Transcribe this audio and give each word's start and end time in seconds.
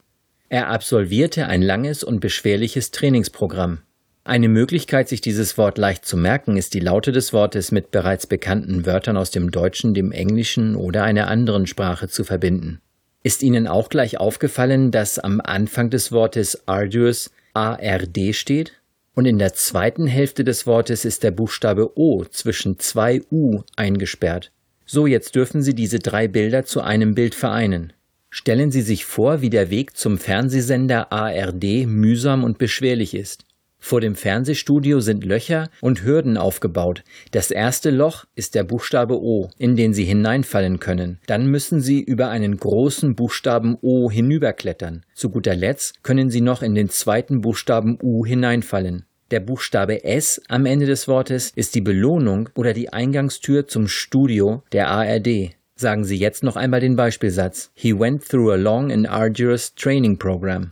Er 0.49 0.69
absolvierte 0.69 1.47
ein 1.47 1.63
langes 1.63 2.03
und 2.03 2.19
beschwerliches 2.19 2.91
Trainingsprogramm. 2.91 3.79
Eine 4.23 4.47
Möglichkeit, 4.47 5.09
sich 5.09 5.21
dieses 5.21 5.57
Wort 5.57 5.79
leicht 5.79 6.05
zu 6.05 6.17
merken, 6.17 6.57
ist 6.57 6.75
die 6.75 6.79
Laute 6.79 7.11
des 7.11 7.33
Wortes 7.33 7.71
mit 7.71 7.89
bereits 7.89 8.27
bekannten 8.27 8.85
Wörtern 8.85 9.17
aus 9.17 9.31
dem 9.31 9.49
Deutschen, 9.49 9.95
dem 9.95 10.11
Englischen 10.11 10.75
oder 10.75 11.01
einer 11.01 11.27
anderen 11.27 11.65
Sprache 11.65 12.07
zu 12.07 12.23
verbinden. 12.23 12.81
Ist 13.25 13.41
Ihnen 13.41 13.65
auch 13.65 13.89
gleich 13.89 14.19
aufgefallen, 14.19 14.91
dass 14.91 15.17
am 15.17 15.41
Anfang 15.41 15.89
des 15.89 16.11
Wortes 16.11 16.67
arduous 16.67 17.31
ARD 17.55 18.35
steht? 18.35 18.73
Und 19.15 19.25
in 19.25 19.39
der 19.39 19.55
zweiten 19.55 20.05
Hälfte 20.05 20.43
des 20.43 20.67
Wortes 20.67 21.05
ist 21.05 21.23
der 21.23 21.31
Buchstabe 21.31 21.97
O 21.97 22.23
zwischen 22.25 22.77
zwei 22.77 23.23
U 23.31 23.63
eingesperrt. 23.75 24.51
So, 24.85 25.07
jetzt 25.07 25.33
dürfen 25.33 25.63
Sie 25.63 25.73
diese 25.73 25.97
drei 25.97 26.27
Bilder 26.27 26.65
zu 26.65 26.81
einem 26.81 27.15
Bild 27.15 27.33
vereinen. 27.33 27.93
Stellen 28.29 28.69
Sie 28.69 28.83
sich 28.83 29.05
vor, 29.05 29.41
wie 29.41 29.49
der 29.49 29.71
Weg 29.71 29.97
zum 29.97 30.19
Fernsehsender 30.19 31.11
ARD 31.11 31.87
mühsam 31.87 32.43
und 32.43 32.59
beschwerlich 32.59 33.15
ist. 33.15 33.43
Vor 33.85 34.01
dem 34.01 34.15
Fernsehstudio 34.15 34.99
sind 34.99 35.23
Löcher 35.23 35.69
und 35.79 36.03
Hürden 36.03 36.37
aufgebaut. 36.37 37.03
Das 37.29 37.51
erste 37.51 37.91
Loch 37.91 38.25
ist 38.33 38.55
der 38.55 38.63
Buchstabe 38.63 39.21
O, 39.21 39.51
in 39.59 39.75
den 39.75 39.93
Sie 39.93 40.05
hineinfallen 40.05 40.79
können. 40.79 41.19
Dann 41.27 41.45
müssen 41.45 41.81
Sie 41.81 42.01
über 42.01 42.29
einen 42.29 42.57
großen 42.57 43.13
Buchstaben 43.13 43.77
O 43.81 44.09
hinüberklettern. 44.09 45.03
Zu 45.13 45.29
guter 45.29 45.55
Letzt 45.55 46.01
können 46.01 46.31
Sie 46.31 46.41
noch 46.41 46.63
in 46.63 46.73
den 46.73 46.89
zweiten 46.89 47.41
Buchstaben 47.41 47.99
U 48.01 48.25
hineinfallen. 48.25 49.05
Der 49.29 49.39
Buchstabe 49.39 50.03
S 50.03 50.41
am 50.47 50.65
Ende 50.65 50.87
des 50.87 51.07
Wortes 51.07 51.51
ist 51.55 51.75
die 51.75 51.81
Belohnung 51.81 52.49
oder 52.55 52.73
die 52.73 52.91
Eingangstür 52.91 53.67
zum 53.67 53.87
Studio 53.87 54.63
der 54.71 54.87
ARD. 54.87 55.51
Sagen 55.75 56.05
Sie 56.05 56.17
jetzt 56.17 56.41
noch 56.41 56.55
einmal 56.55 56.79
den 56.79 56.95
Beispielsatz. 56.95 57.69
He 57.75 57.93
went 57.93 58.27
through 58.27 58.51
a 58.51 58.55
long 58.55 58.91
and 58.91 59.07
arduous 59.07 59.75
training 59.75 60.17
program. 60.17 60.71